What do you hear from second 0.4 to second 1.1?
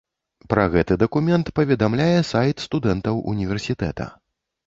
Пра гэты